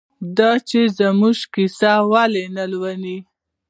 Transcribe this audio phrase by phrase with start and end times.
[0.37, 0.79] دا چې
[1.19, 3.17] موږ کیسه ولې نه لولو؟